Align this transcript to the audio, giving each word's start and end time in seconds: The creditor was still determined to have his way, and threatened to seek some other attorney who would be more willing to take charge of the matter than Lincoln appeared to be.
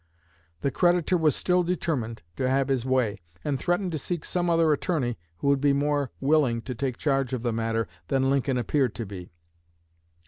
The 0.61 0.71
creditor 0.71 1.15
was 1.15 1.35
still 1.35 1.61
determined 1.61 2.23
to 2.35 2.49
have 2.49 2.69
his 2.69 2.87
way, 2.87 3.19
and 3.43 3.59
threatened 3.59 3.91
to 3.91 3.99
seek 3.99 4.25
some 4.25 4.49
other 4.49 4.73
attorney 4.73 5.15
who 5.37 5.47
would 5.49 5.61
be 5.61 5.73
more 5.73 6.09
willing 6.19 6.63
to 6.63 6.73
take 6.73 6.97
charge 6.97 7.33
of 7.33 7.43
the 7.43 7.53
matter 7.53 7.87
than 8.07 8.31
Lincoln 8.31 8.57
appeared 8.57 8.95
to 8.95 9.05
be. 9.05 9.31